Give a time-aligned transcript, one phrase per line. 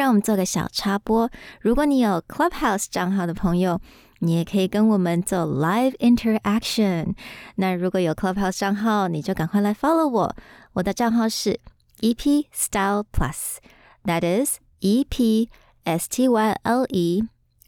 [0.00, 1.30] 让我们做个小插播。
[1.60, 3.78] 如果你有 Clubhouse 账号的朋友，
[4.20, 7.14] 你也可以跟我们做 live interaction。
[7.56, 10.34] 那如果有 Clubhouse 账号，你就赶快来 follow 我。
[10.72, 11.60] 我的账号是
[12.00, 15.50] EP Style Plus，that is E P
[15.84, 17.24] S T Y L E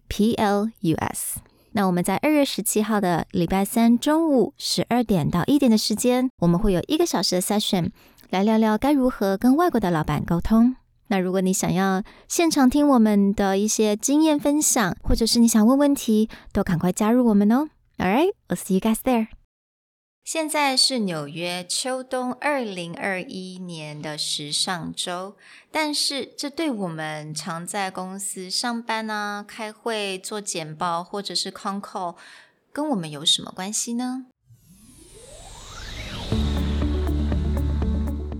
[0.09, 1.39] P L U S。
[1.73, 7.91] 那我们在二月十七号的礼拜三中午十二点到一点的时间，我们会有一个小时的 session，
[8.31, 10.77] 来聊聊该如何跟外国的老板沟通。
[11.13, 17.69] 那如果你想要现场听我们的一些经验分享，或者是你想问问题，都赶快加入我们哦。
[17.99, 19.29] All right, I'll see you guys there.
[20.25, 25.37] 现在是纽约秋冬二零二一年的时尚周，
[25.71, 32.17] 但是这对我们常在公司上班啊、开会、做简报或者是 c o n c a l
[32.73, 34.25] 跟我们有什么关系呢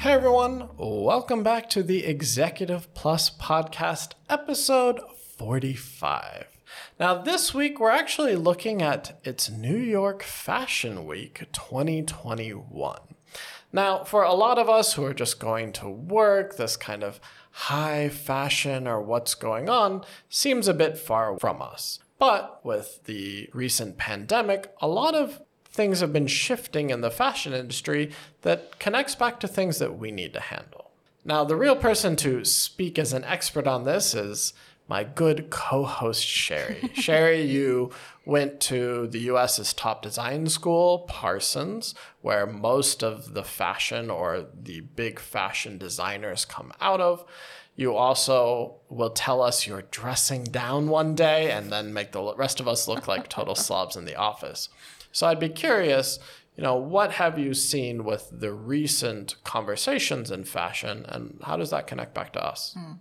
[0.00, 4.98] Hey everyone, welcome back to the Executive Plus podcast, episode
[5.36, 6.46] 45.
[6.98, 12.98] Now, this week we're actually looking at its New York Fashion Week 2021.
[13.74, 17.20] Now, for a lot of us who are just going to work, this kind of
[17.50, 21.98] high fashion or what's going on seems a bit far from us.
[22.18, 27.52] But with the recent pandemic, a lot of things have been shifting in the fashion
[27.52, 28.10] industry
[28.42, 30.90] that connects back to things that we need to handle.
[31.24, 34.52] Now, the real person to speak as an expert on this is
[34.88, 36.90] my good co-host Sherry.
[36.94, 37.92] Sherry, you
[38.24, 44.80] went to the US's top design school, Parsons, where most of the fashion or the
[44.80, 47.24] big fashion designers come out of.
[47.76, 52.58] You also will tell us you're dressing down one day and then make the rest
[52.58, 54.68] of us look like total slobs in the office.
[55.12, 56.18] So I'd be curious,
[56.56, 61.70] you know, what have you seen with the recent conversations in fashion and how does
[61.70, 62.74] that connect back to us?
[62.78, 62.98] Mm.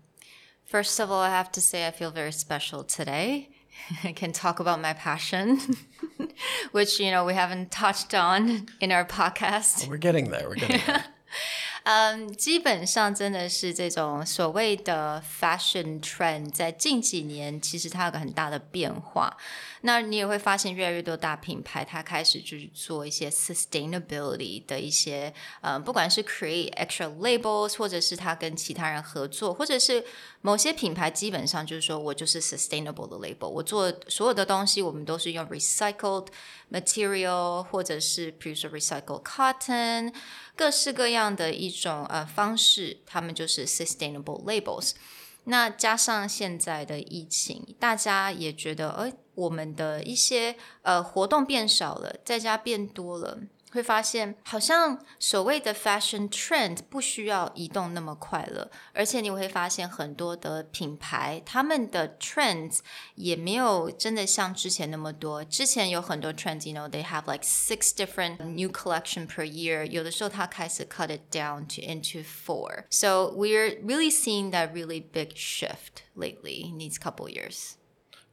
[0.65, 3.49] First of all, I have to say I feel very special today.
[4.03, 5.59] I can talk about my passion,
[6.71, 9.87] which, you know, we haven't touched on in our podcast.
[9.87, 10.47] We're getting there.
[10.47, 11.05] We're getting there.
[11.91, 19.35] 嗯，基本上真的是这种所谓的 fashion trend，在近几年其实它有个很大的变化。
[19.81, 30.03] 那你也会发现，越来越多大品牌它开始就是做一些 sustainability 的一些，嗯，不管是 create extra labels，或者是它跟其他人合作，或者是
[30.41, 36.27] 某些品牌基本上就是说我就是 sustainable 的 label，我做所有的东西我们都是用 recycled
[36.71, 40.13] material，或者是比如说 recycled cotton。
[40.59, 44.91] 各式各样的一种呃方式，他们就是 sustainable labels。
[45.45, 53.39] 那加上现在的疫情，大家也觉得，哎，我们的一些呃活动变少了，在家变多了。
[53.71, 62.79] 会发现，好像所谓的 fashion trend 不需要移动那么快了，而且你会发现很多的品牌，他们的 trends
[63.15, 65.43] 也没有真的像之前那么多。
[65.43, 69.85] 之前有很多 trends，you know，they have like six different new collection per year。
[69.85, 72.85] 有的时候它开始 cut it down to into four。
[72.89, 77.73] So we're really seeing that really big shift lately in these couple years.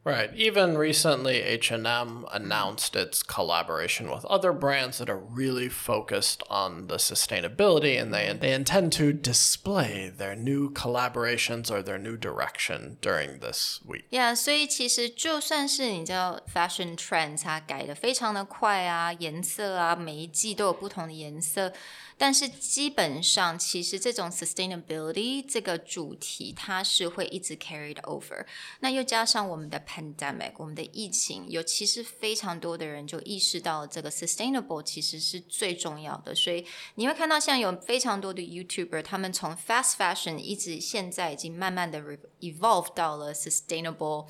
[0.06, 0.34] Right.
[0.34, 6.96] Even recently, H&M announced its collaboration with other brands that are really focused on the
[6.96, 13.38] sustainability and they, they intend to display their new collaborations or their new direction during
[13.38, 14.06] this week.
[14.10, 21.72] Yeah, 所以其实就算是你知道 fashion trends 它改的非常的快啊，颜色啊，每一季都有不同的颜色。
[22.18, 28.44] 但是基本上，其实这种 sustainability 这个主题，它是会一直 carried over。
[28.78, 36.35] 那又加上我们的 pandemic，我们的疫情，有其实非常多的人就意识到这个 sustainable 其实是最重要的。
[36.35, 36.63] 所以
[36.95, 41.99] 你会看到，现在有非常多的 YouTuber，他们从 fast fashion 一直现在已经慢慢的
[42.41, 44.27] evolve 到了 sustainable。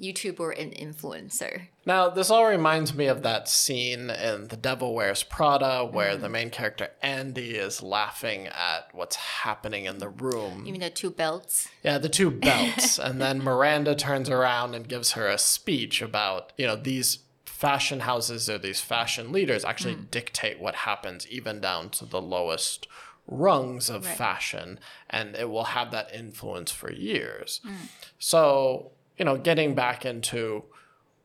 [0.00, 1.68] YouTube and influencer.
[1.86, 6.28] Now, this all reminds me of that scene in The Devil Wears Prada where the
[6.28, 10.64] main character Andy is laughing at what's happening in the room.
[10.66, 11.68] You mean the two belts?
[11.82, 12.98] Yeah, the two belts.
[12.98, 18.00] and then Miranda turns around and gives her a speech about, you know, these fashion
[18.00, 20.04] houses or these fashion leaders actually hmm.
[20.10, 22.88] dictate what happens, even down to the lowest
[23.28, 24.16] rungs of Right.
[24.16, 27.60] fashion, and it will have that influence for years.
[27.64, 27.74] Hmm.
[28.18, 30.63] So, you know, getting back into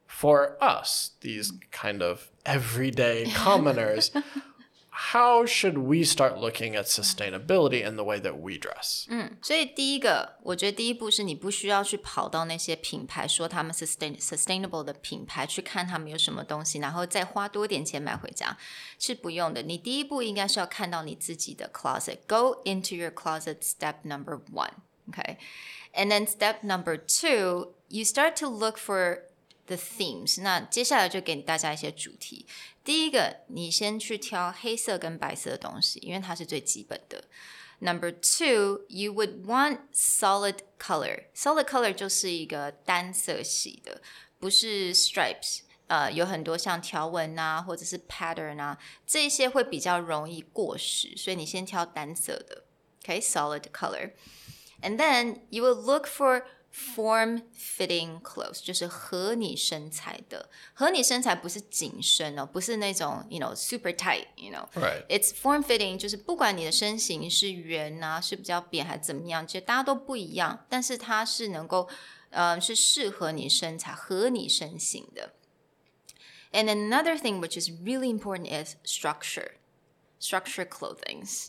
[0.06, 4.10] for us, these kind of everyday commoners,
[4.90, 9.06] how should we start looking at sustainability in the way that we dress?
[9.40, 18.56] 所以第一个，我觉得第一步是你不需要去跑到那些品牌说他们 sustain sustainable 的品牌去看他们有什么东西，然后再花多点钱买回家，
[18.98, 19.62] 是不用的。
[19.62, 23.62] 你第一步应该是要看到你自己的 closet，go into your closet.
[23.62, 24.72] Step number one,
[25.10, 25.38] okay,
[25.96, 29.22] and then step number two, you start to look for
[29.66, 30.40] the themes。
[30.42, 32.46] 那接下来就给大家一些主题。
[32.84, 37.24] 第一个，你先去挑黑色跟白色的东西，因为它是最基本的。
[37.78, 41.24] Number two, you would want solid color.
[41.34, 44.00] Solid color 就是一个单色系的，
[44.38, 45.60] 不是 stripes。
[45.88, 52.64] 呃，有很多像条纹啊，或者是 pattern 啊，这些会比较容易过时，所以你先挑单色的。
[53.02, 54.12] Okay, solid color.
[54.80, 60.48] And then you will look for form fitting clothes，就是合你身材的。
[60.72, 64.66] 合你身材不是紧身哦，不是那种 you know super tight，you know。
[64.74, 65.06] Right.
[65.08, 71.88] It's form fitting，就是不管你的身形是圆啊，是比较扁还是怎么样，其实大家都不一样，但是它是能够，
[72.30, 75.34] 呃，是适合你身材、合你身形的。
[76.52, 79.52] And another thing which is really important is structure,
[80.20, 81.48] structure clothings.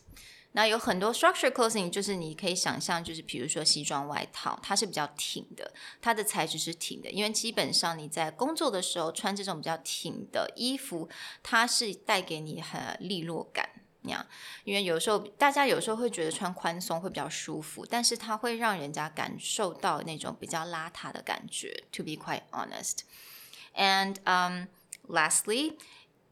[0.59, 11.09] 那有很多 structure clothing，就是你可以想象，就是比如说西装外套，它是比较挺的，它的材质是挺的，因为基本上你在工作的时候穿这种比较挺的衣服，
[11.45, 13.69] 它是带给你很利落感。
[14.01, 14.27] 那样，
[14.65, 21.85] 因为有时候大家有时候会觉得穿宽松会比较舒服，但是它会让人家感受到那种比较邋遢的感觉。
[21.93, 23.03] To be quite honest,
[23.77, 24.67] and um,
[25.07, 25.77] lastly,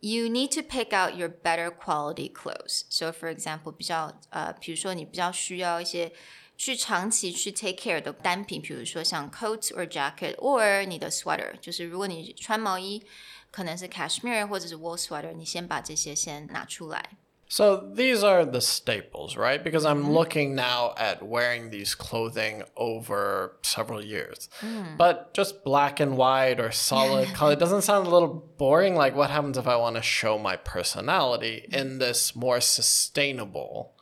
[0.06, 2.86] you need to pick out your better quality clothes.
[2.90, 6.12] So, for example, 比较呃，比如说你比较需要一些
[6.58, 13.04] 去长期去 take care 的单品，比如说像 coat or jacket or 你的 sweater，就是如果你穿毛衣，
[13.52, 17.18] 可能是 cashmere 或者是 wool sweater，你先把这些先拿出来。
[17.48, 19.62] So these are the staples, right?
[19.62, 24.50] Because I'm looking now at wearing these clothing over several years.
[24.98, 28.96] But just black and white or solid color doesn't sound a little boring.
[28.96, 33.96] Like, what happens if I want to show my personality in this more sustainable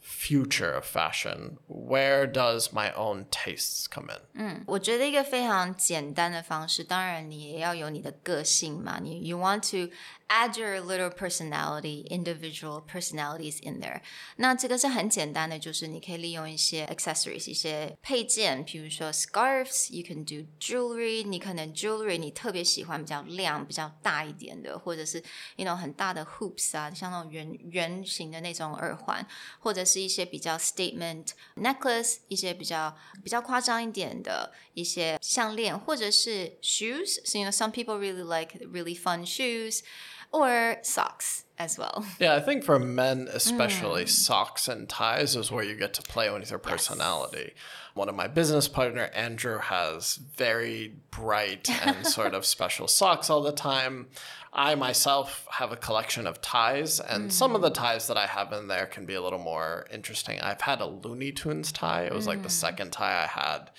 [0.00, 1.58] future of fashion?
[1.66, 4.64] Where does my own tastes come in?
[4.66, 8.98] 我觉得一个非常简单的方式，当然你也要有你的个性嘛。
[8.98, 9.92] 你 you want to
[10.28, 14.02] add your little personality, individual personalities in there。
[14.36, 21.26] 那这个是很简单的，就是你可以利用一些 accessories，一些配件，比如说 scarves，you can do jewelry。
[21.26, 25.22] 你可能 jewelry 你特别喜欢比较亮、比较大一点的，或者是
[25.56, 29.26] 那种很大的 hoops 啊，像那种圆圆形的那种耳环，
[29.58, 32.94] 或者是一些比较 statement necklace，一些比较
[33.24, 39.80] 比较夸张一点的 一些项链，或者是 shoes。So you know some people really like really fun shoes
[40.30, 42.04] or socks as well.
[42.20, 46.30] Yeah, I think for men especially, socks and ties is where you get to play
[46.30, 47.54] with your personality.
[47.94, 53.42] One of my business partner, Andrew, has very bright and sort of special socks all
[53.42, 54.08] the time.
[54.52, 58.52] I myself have a collection of ties, and some of the ties that I have
[58.52, 60.40] in there can be a little more interesting.
[60.40, 62.04] I've had a Looney Tunes tie.
[62.04, 63.70] It was like the second tie I had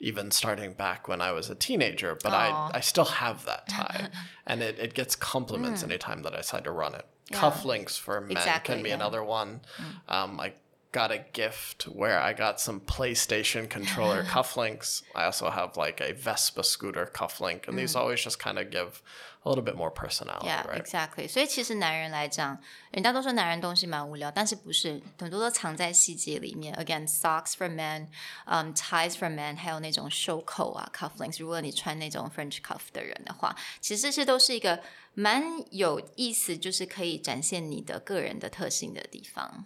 [0.00, 4.08] even starting back when I was a teenager, but I, I still have that tie.
[4.46, 7.06] and it, it gets compliments anytime that I decide to run it.
[7.32, 8.96] Cufflinks for men Exactly, can be yeah.
[8.96, 9.60] another one.
[10.08, 10.54] Um, I
[10.91, 15.03] got a gift where I got some PlayStation controller cufflinks.
[15.13, 19.01] I also have like a Vespa scooter cufflink, and these always just kind of give
[19.43, 20.81] a little bit more personality, Yeah, right?
[20.81, 21.27] exactly.
[21.27, 22.57] 所以其实男人来讲，
[22.91, 26.73] 人家都说男人东西蛮无聊，但是不是很多都藏在细节里面。
[26.75, 28.07] Again, socks for men,
[28.45, 31.41] um, ties for men，还有那种袖扣啊，cufflinks。
[31.41, 34.81] 如果你穿那种 French cuff 的人的话，其实这些都是一个
[35.13, 39.65] 蛮有意思，就是可以展现你的个人的特性的地方。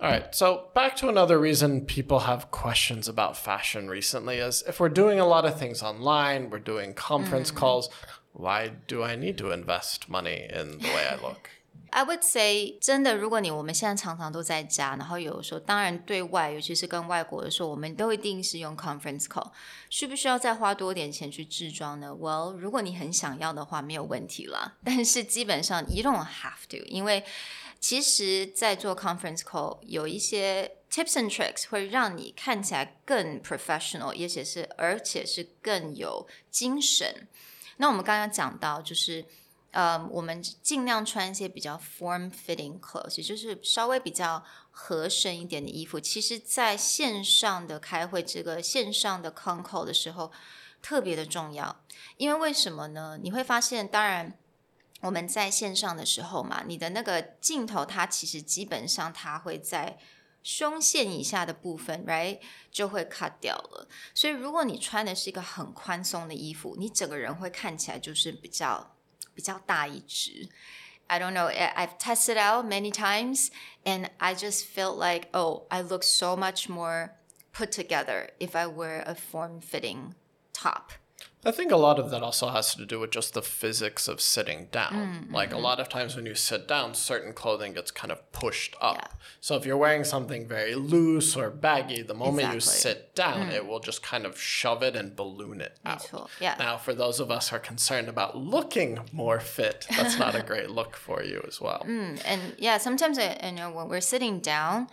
[0.00, 4.80] All right, so back to another reason people have questions about fashion recently is if
[4.80, 7.88] we're doing a lot of things online, we're doing conference calls,
[8.32, 11.50] why do I need to invest money in the way I look?
[11.94, 19.52] I would say，真的，如果你我们现在常常都在家，然后有时候当然对外，尤其是跟外国的时候，我们都一定是用 conference call，
[19.90, 22.08] 需不需要再花多点钱去制装呢？
[22.08, 24.78] Well，如果你很想要的话，没有问题啦。
[24.82, 27.22] 但是基本上 you don't have to，因为
[27.79, 37.27] 其实，在做 conference call 有一些 tips and tricks 会让你看起来更 professional，而且是而且是更有精神。
[37.77, 39.25] 那我们刚刚讲到就是。
[39.71, 45.99] 呃，我们尽量穿一些比较 form fitting clothes，也就是稍微比较合身一点的衣服。
[45.99, 50.31] 其实，在线上的开会，这个线上的 con call 的时候，
[50.81, 51.83] 特别的重要。
[52.15, 53.19] 因为为什么呢？
[53.21, 54.35] 你会发现，当然
[55.06, 59.98] 我们在线上的时候嘛，你的那个镜头，它其实基本上它会在
[60.42, 63.88] 胸线以下的部分，right 就会 cut 掉了。
[64.14, 68.96] 所以，如果你穿的是一个很宽松的衣服，你整个人会看起来就是比较。
[69.34, 70.50] 比较大一只。
[71.06, 71.48] I don't know.
[71.48, 73.48] I've tested out many times,
[73.82, 77.12] and I just felt like, oh, I look so much more
[77.50, 80.12] put together if I wear a form fitting
[80.52, 80.90] top.
[81.47, 84.19] I think a lot of that also has to do with just the physics of
[84.19, 84.91] sitting down.
[84.91, 85.33] Mm-hmm.
[85.33, 88.75] Like a lot of times when you sit down, certain clothing gets kind of pushed
[88.81, 88.97] up.
[88.97, 89.07] Yeah.
[89.39, 92.55] So if you're wearing something very loose or baggy, the moment exactly.
[92.55, 93.53] you sit down, mm.
[93.53, 96.11] it will just kind of shove it and balloon it out.
[96.41, 96.55] Yeah.
[96.59, 100.41] Now, for those of us who are concerned about looking more fit, that's not a
[100.45, 101.81] great look for you as well.
[101.87, 104.89] Mm, and yeah, sometimes I, I know when we're sitting down,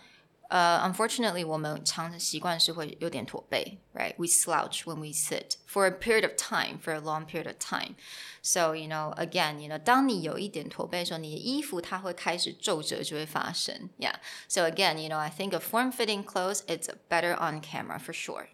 [0.54, 4.14] uh, unfortunately, 我们常习惯是会有点驼背，right?
[4.16, 7.58] We slouch when we sit for a period of time, for a long period of
[7.58, 7.94] time.
[8.42, 13.90] So you know, again, you know, 当你有一点驼背的时候，你的衣服它会开始皱褶，就会发生。
[13.98, 14.14] Yeah.
[14.48, 18.48] So again, you know, I think a form-fitting clothes it's better on camera for sure.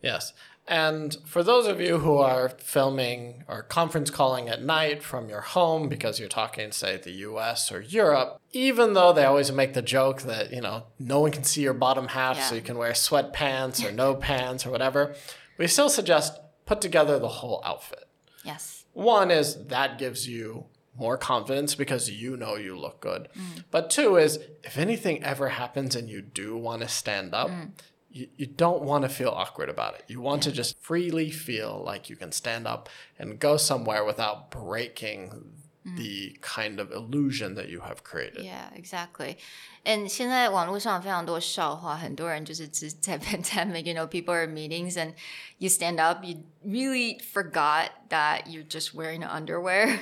[0.00, 0.30] Yes.
[0.67, 5.41] And for those of you who are filming or conference calling at night from your
[5.41, 9.81] home because you're talking, say, the US or Europe, even though they always make the
[9.81, 12.43] joke that, you know, no one can see your bottom half, yeah.
[12.47, 15.15] so you can wear sweatpants or no pants or whatever,
[15.57, 18.05] we still suggest put together the whole outfit.
[18.45, 18.85] Yes.
[18.93, 20.65] One is that gives you
[20.97, 23.27] more confidence because you know you look good.
[23.37, 23.63] Mm.
[23.71, 27.71] But two is if anything ever happens and you do want to stand up, mm
[28.13, 30.05] you, you don't want to feel awkward about it.
[30.07, 34.51] You want to just freely feel like you can stand up and go somewhere without
[34.51, 35.51] breaking
[35.84, 35.96] mm.
[35.96, 38.44] the kind of illusion that you have created.
[38.44, 39.36] Yeah, exactly.
[39.84, 45.14] And 现在网络上非常多笑话，很多人就是只在 pandemic, you know, people are meetings and
[45.56, 49.98] you stand up, you really forgot that you're just wearing underwear.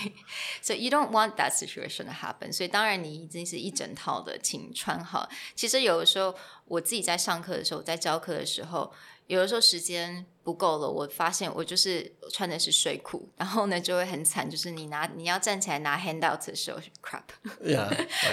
[0.61, 2.51] so you don't want that situation to happen.
[2.51, 5.29] 所以当然你已经是一整套的，请穿好。
[5.53, 6.33] 其实有的时候
[6.65, 8.91] 我自己在上课的时候，在教课的时候。
[9.26, 17.22] 有的时候时间不够了，我发现我就是穿的是睡裤，然后呢就会很惨，就是你拿你要站起来拿 handout 的时候，crap。
[17.64, 17.88] Yeah,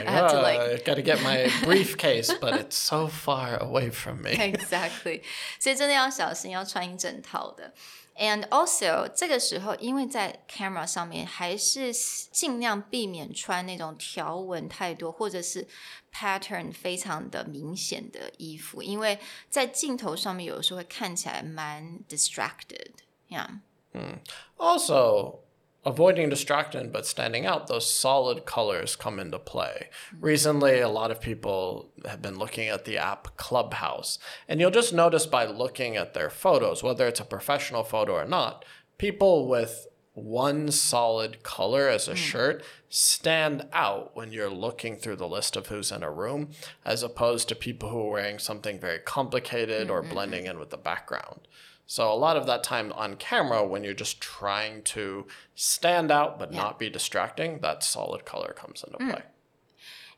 [0.06, 4.22] I have to like got to get my briefcase, but it's so far away from
[4.22, 4.32] me.
[4.32, 5.22] Exactly，
[5.60, 7.74] 所以真的要小心，要穿一整套的。
[8.19, 15.67] And also，这个时候，因为在 camera 上面，还是尽量避免穿那种条纹太多，或者是
[16.13, 19.19] pattern 非常的明显的衣服，因为
[19.51, 23.59] 在镜头上面有的时候会看起来蛮 distracted。Yeah.
[23.93, 24.21] Mm.
[24.57, 25.41] Also,
[25.90, 29.90] avoiding distraction but standing out, those solid colors come into play.
[30.20, 34.94] Recently, a lot of people have been looking at the app Clubhouse, and you'll just
[34.94, 38.64] notice by looking at their photos, whether it's a professional photo or not,
[38.98, 42.18] people with one solid color as a mm.
[42.18, 46.50] shirt stand out when you're looking through the list of who's in a room,
[46.86, 49.92] as opposed to people who are wearing something very complicated mm-hmm.
[49.92, 51.48] or blending in with the background.
[51.89, 56.39] So a lot of that time on camera, when you're just trying to stand out
[56.39, 56.63] but yeah.
[56.63, 59.11] not be distracting, that solid color comes into mm.
[59.11, 59.23] play.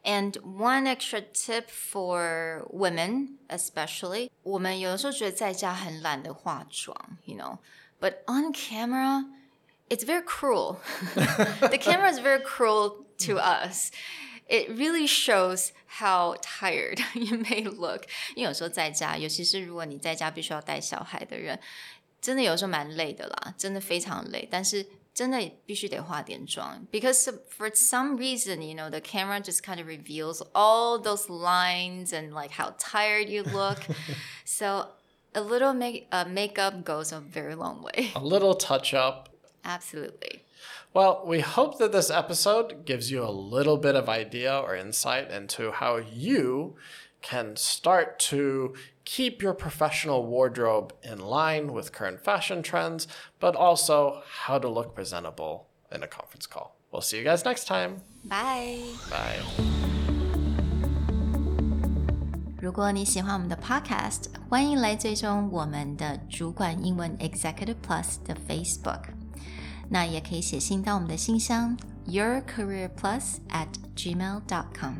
[0.04, 6.94] And one extra tip for women, especially, 我们有的时候觉得在家很懒得化妆，
[7.24, 7.58] you know,
[8.00, 9.24] but on camera,
[9.90, 10.76] it's very cruel.
[11.16, 13.90] the camera is very cruel to us
[14.50, 18.04] it really shows how tired you may look。
[18.34, 21.58] 因为有时候在家，尤其是如果你在家必须要带小孩的人，
[22.20, 24.48] 真的有时候蛮累的啦，真的非常累。
[24.50, 32.34] 但是真的必须得化点妆，because for some reason, you know, the camera just kind of reveals all those lines and
[32.34, 33.78] like how tired you look.
[34.44, 34.88] so
[35.32, 38.10] a little make uh, makeup goes a very long way.
[38.14, 39.30] A little touch up.
[39.64, 40.39] Absolutely.
[40.93, 45.31] Well, we hope that this episode gives you a little bit of idea or insight
[45.31, 46.75] into how you
[47.21, 48.73] can start to
[49.05, 53.07] keep your professional wardrobe in line with current fashion trends,
[53.39, 56.75] but also how to look presentable in a conference call.
[56.91, 58.01] We'll see you guys next time.
[58.25, 58.81] Bye.
[59.09, 59.39] Bye.
[62.61, 69.20] 如果你喜欢我们的 Podcast，欢迎来追踪我们的主管英文 Executive Plus 的 Facebook。
[69.93, 74.93] 那也可以写信到我们的信箱 your career plus at gmail dot com